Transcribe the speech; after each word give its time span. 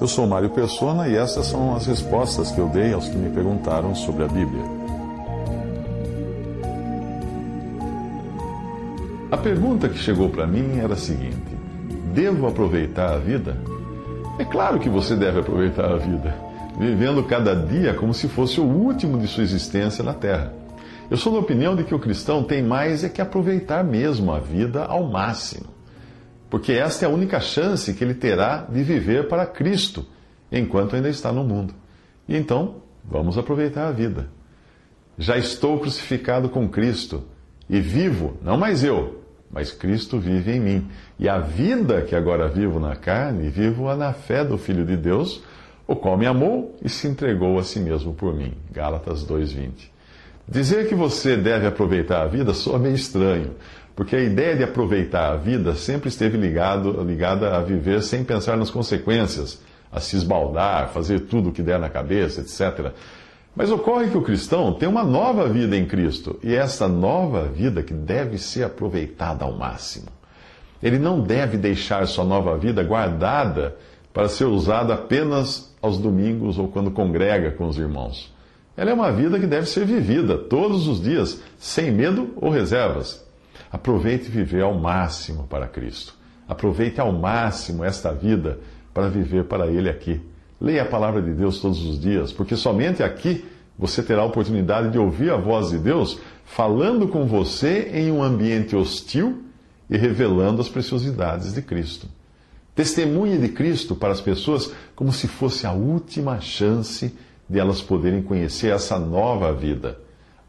Eu 0.00 0.08
sou 0.08 0.26
Mário 0.26 0.50
Persona 0.50 1.08
e 1.08 1.16
essas 1.16 1.46
são 1.46 1.74
as 1.74 1.86
respostas 1.86 2.50
que 2.50 2.58
eu 2.58 2.68
dei 2.68 2.92
aos 2.92 3.08
que 3.08 3.16
me 3.16 3.30
perguntaram 3.30 3.94
sobre 3.94 4.24
a 4.24 4.28
Bíblia. 4.28 4.62
A 9.30 9.36
pergunta 9.36 9.88
que 9.88 9.98
chegou 9.98 10.28
para 10.28 10.46
mim 10.46 10.78
era 10.78 10.94
a 10.94 10.96
seguinte: 10.96 11.56
Devo 12.12 12.46
aproveitar 12.46 13.14
a 13.14 13.18
vida? 13.18 13.56
É 14.38 14.44
claro 14.44 14.78
que 14.78 14.88
você 14.88 15.16
deve 15.16 15.40
aproveitar 15.40 15.90
a 15.90 15.96
vida, 15.96 16.34
vivendo 16.78 17.22
cada 17.24 17.54
dia 17.54 17.94
como 17.94 18.12
se 18.12 18.28
fosse 18.28 18.60
o 18.60 18.64
último 18.64 19.18
de 19.18 19.26
sua 19.26 19.42
existência 19.42 20.04
na 20.04 20.14
Terra. 20.14 20.52
Eu 21.10 21.16
sou 21.16 21.32
da 21.32 21.38
opinião 21.38 21.74
de 21.74 21.84
que 21.84 21.94
o 21.94 21.98
cristão 21.98 22.42
tem 22.42 22.62
mais 22.62 23.04
é 23.04 23.08
que 23.08 23.20
aproveitar 23.20 23.82
mesmo 23.82 24.32
a 24.32 24.38
vida 24.38 24.84
ao 24.84 25.04
máximo, 25.04 25.66
porque 26.54 26.70
esta 26.70 27.04
é 27.04 27.08
a 27.08 27.10
única 27.10 27.40
chance 27.40 27.92
que 27.92 28.04
ele 28.04 28.14
terá 28.14 28.58
de 28.58 28.80
viver 28.84 29.26
para 29.26 29.44
Cristo 29.44 30.06
enquanto 30.52 30.94
ainda 30.94 31.08
está 31.08 31.32
no 31.32 31.42
mundo. 31.42 31.74
E 32.28 32.36
então, 32.36 32.76
vamos 33.04 33.36
aproveitar 33.36 33.88
a 33.88 33.90
vida. 33.90 34.28
Já 35.18 35.36
estou 35.36 35.80
crucificado 35.80 36.48
com 36.48 36.68
Cristo 36.68 37.24
e 37.68 37.80
vivo, 37.80 38.38
não 38.40 38.56
mais 38.56 38.84
eu, 38.84 39.24
mas 39.50 39.72
Cristo 39.72 40.20
vive 40.20 40.52
em 40.52 40.60
mim. 40.60 40.88
E 41.18 41.28
a 41.28 41.40
vida 41.40 42.02
que 42.02 42.14
agora 42.14 42.48
vivo 42.48 42.78
na 42.78 42.94
carne, 42.94 43.48
vivo-a 43.48 43.96
na 43.96 44.12
fé 44.12 44.44
do 44.44 44.56
Filho 44.56 44.86
de 44.86 44.96
Deus, 44.96 45.42
o 45.88 45.96
qual 45.96 46.16
me 46.16 46.24
amou 46.24 46.76
e 46.80 46.88
se 46.88 47.08
entregou 47.08 47.58
a 47.58 47.64
si 47.64 47.80
mesmo 47.80 48.14
por 48.14 48.32
mim. 48.32 48.54
Gálatas 48.70 49.26
2,20. 49.26 49.92
Dizer 50.46 50.88
que 50.88 50.94
você 50.94 51.36
deve 51.36 51.66
aproveitar 51.66 52.22
a 52.22 52.26
vida 52.28 52.54
soa 52.54 52.78
meio 52.78 52.94
estranho, 52.94 53.56
porque 53.94 54.16
a 54.16 54.22
ideia 54.22 54.56
de 54.56 54.64
aproveitar 54.64 55.32
a 55.32 55.36
vida 55.36 55.74
sempre 55.74 56.08
esteve 56.08 56.36
ligado, 56.36 57.02
ligada 57.04 57.56
a 57.56 57.60
viver 57.60 58.02
sem 58.02 58.24
pensar 58.24 58.56
nas 58.56 58.70
consequências, 58.70 59.60
a 59.90 60.00
se 60.00 60.16
esbaldar, 60.16 60.88
fazer 60.88 61.20
tudo 61.20 61.50
o 61.50 61.52
que 61.52 61.62
der 61.62 61.78
na 61.78 61.88
cabeça, 61.88 62.40
etc. 62.40 62.92
Mas 63.54 63.70
ocorre 63.70 64.10
que 64.10 64.18
o 64.18 64.22
cristão 64.22 64.72
tem 64.72 64.88
uma 64.88 65.04
nova 65.04 65.48
vida 65.48 65.76
em 65.76 65.86
Cristo, 65.86 66.38
e 66.42 66.54
é 66.54 66.58
essa 66.58 66.88
nova 66.88 67.44
vida 67.44 67.82
que 67.84 67.94
deve 67.94 68.36
ser 68.36 68.64
aproveitada 68.64 69.44
ao 69.44 69.52
máximo. 69.52 70.08
Ele 70.82 70.98
não 70.98 71.20
deve 71.20 71.56
deixar 71.56 72.06
sua 72.08 72.24
nova 72.24 72.58
vida 72.58 72.82
guardada 72.82 73.76
para 74.12 74.28
ser 74.28 74.44
usada 74.44 74.94
apenas 74.94 75.72
aos 75.80 75.98
domingos 75.98 76.58
ou 76.58 76.68
quando 76.68 76.90
congrega 76.90 77.52
com 77.52 77.68
os 77.68 77.78
irmãos. 77.78 78.32
Ela 78.76 78.90
é 78.90 78.94
uma 78.94 79.12
vida 79.12 79.38
que 79.38 79.46
deve 79.46 79.66
ser 79.66 79.86
vivida 79.86 80.36
todos 80.36 80.88
os 80.88 81.00
dias, 81.00 81.40
sem 81.58 81.92
medo 81.92 82.32
ou 82.36 82.50
reservas. 82.50 83.24
Aproveite 83.74 84.30
viver 84.30 84.62
ao 84.62 84.72
máximo 84.72 85.48
para 85.48 85.66
Cristo. 85.66 86.14
Aproveite 86.46 87.00
ao 87.00 87.10
máximo 87.10 87.82
esta 87.82 88.12
vida 88.12 88.60
para 88.94 89.08
viver 89.08 89.46
para 89.46 89.66
Ele 89.66 89.90
aqui. 89.90 90.22
Leia 90.60 90.82
a 90.82 90.86
palavra 90.86 91.20
de 91.20 91.32
Deus 91.32 91.58
todos 91.58 91.84
os 91.84 91.98
dias, 91.98 92.32
porque 92.32 92.54
somente 92.54 93.02
aqui 93.02 93.44
você 93.76 94.00
terá 94.00 94.22
a 94.22 94.26
oportunidade 94.26 94.92
de 94.92 94.98
ouvir 94.98 95.32
a 95.32 95.36
voz 95.36 95.70
de 95.70 95.78
Deus 95.78 96.20
falando 96.44 97.08
com 97.08 97.26
você 97.26 97.90
em 97.92 98.12
um 98.12 98.22
ambiente 98.22 98.76
hostil 98.76 99.42
e 99.90 99.96
revelando 99.96 100.60
as 100.60 100.68
preciosidades 100.68 101.52
de 101.52 101.60
Cristo. 101.60 102.06
Testemunhe 102.76 103.38
de 103.38 103.48
Cristo 103.48 103.96
para 103.96 104.12
as 104.12 104.20
pessoas 104.20 104.70
como 104.94 105.12
se 105.12 105.26
fosse 105.26 105.66
a 105.66 105.72
última 105.72 106.40
chance 106.40 107.12
de 107.50 107.58
elas 107.58 107.82
poderem 107.82 108.22
conhecer 108.22 108.72
essa 108.72 109.00
nova 109.00 109.52
vida. 109.52 109.98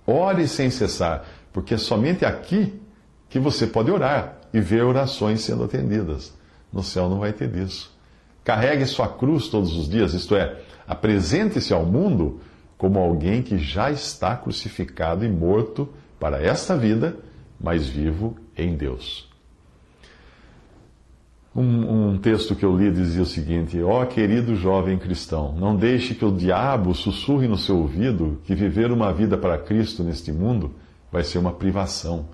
Ore 0.06 0.48
sem 0.48 0.70
cessar, 0.70 1.26
porque 1.52 1.76
somente 1.76 2.24
aqui 2.24 2.85
que 3.36 3.40
você 3.40 3.68
pode 3.68 3.92
orar 3.92 4.38
e 4.54 4.62
ver 4.62 4.86
orações 4.86 5.42
sendo 5.42 5.66
atendidas. 5.66 6.34
No 6.72 6.82
céu 6.82 7.10
não 7.10 7.20
vai 7.20 7.34
ter 7.34 7.50
disso. 7.50 7.94
Carregue 8.46 8.86
sua 8.86 9.10
cruz 9.10 9.50
todos 9.50 9.76
os 9.76 9.90
dias, 9.90 10.14
isto 10.14 10.38
é, 10.38 10.62
apresente-se 10.88 11.74
ao 11.74 11.86
mundo 11.86 12.40
como 12.78 12.98
alguém 12.98 13.42
que 13.44 13.58
já 13.58 13.92
está 13.92 14.38
crucificado 14.38 15.26
e 15.26 15.30
morto 15.30 15.90
para 16.18 16.42
esta 16.42 16.78
vida, 16.78 17.18
mas 17.60 17.86
vivo 17.86 18.38
em 18.58 18.74
Deus. 18.78 19.30
Um, 21.54 22.12
um, 22.12 22.18
texto 22.18 22.56
que 22.56 22.64
eu 22.64 22.74
li 22.74 22.90
dizia 22.90 23.24
o 23.24 23.26
seguinte: 23.26 23.82
Ó 23.84 24.02
oh, 24.02 24.06
querido 24.06 24.56
jovem 24.56 24.98
cristão, 24.98 25.54
não 25.60 25.76
deixe 25.76 26.16
que 26.16 26.24
o 26.24 26.32
diabo 26.32 26.96
sussurre 26.96 27.50
no 27.50 27.58
seu 27.58 27.80
ouvido 27.80 28.40
que 28.46 28.56
viver 28.56 28.94
uma 28.94 29.12
vida 29.12 29.38
para 29.38 29.58
Cristo 29.58 30.06
neste 30.06 30.32
mundo 30.32 30.72
vai 31.12 31.26
ser 31.26 31.38
uma 31.38 31.52
privação, 31.52 32.30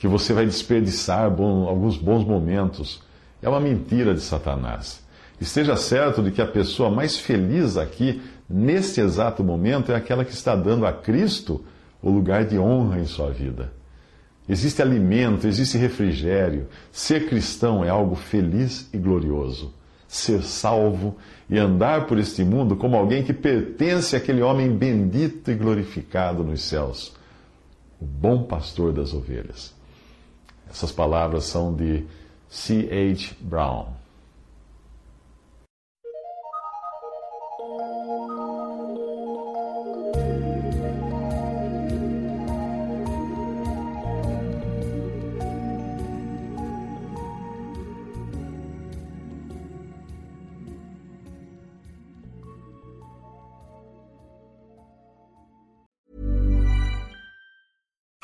que 0.00 0.08
você 0.08 0.32
vai 0.32 0.46
desperdiçar 0.46 1.30
bom, 1.30 1.68
alguns 1.68 1.98
bons 1.98 2.24
momentos. 2.24 3.02
É 3.42 3.48
uma 3.48 3.60
mentira 3.60 4.14
de 4.14 4.22
Satanás. 4.22 5.04
Esteja 5.38 5.76
certo 5.76 6.22
de 6.22 6.30
que 6.30 6.40
a 6.40 6.46
pessoa 6.46 6.90
mais 6.90 7.18
feliz 7.18 7.76
aqui, 7.76 8.22
neste 8.48 9.02
exato 9.02 9.44
momento, 9.44 9.92
é 9.92 9.94
aquela 9.94 10.24
que 10.24 10.32
está 10.32 10.56
dando 10.56 10.86
a 10.86 10.92
Cristo 10.92 11.62
o 12.02 12.10
lugar 12.10 12.46
de 12.46 12.58
honra 12.58 12.98
em 12.98 13.04
sua 13.04 13.30
vida. 13.30 13.72
Existe 14.48 14.80
alimento, 14.80 15.46
existe 15.46 15.76
refrigério. 15.76 16.66
Ser 16.90 17.28
cristão 17.28 17.84
é 17.84 17.90
algo 17.90 18.14
feliz 18.14 18.88
e 18.94 18.96
glorioso. 18.96 19.74
Ser 20.08 20.42
salvo 20.42 21.18
e 21.48 21.58
andar 21.58 22.06
por 22.06 22.18
este 22.18 22.42
mundo 22.42 22.74
como 22.74 22.96
alguém 22.96 23.22
que 23.22 23.34
pertence 23.34 24.16
àquele 24.16 24.40
homem 24.40 24.74
bendito 24.74 25.50
e 25.50 25.54
glorificado 25.54 26.42
nos 26.42 26.62
céus, 26.62 27.14
o 28.00 28.04
bom 28.06 28.44
pastor 28.44 28.94
das 28.94 29.12
ovelhas. 29.12 29.78
Essas 30.70 30.92
palavras 30.92 31.44
são 31.44 31.74
de 31.74 32.04
C. 32.48 32.88
H. 32.90 33.34
Brown. 33.40 33.86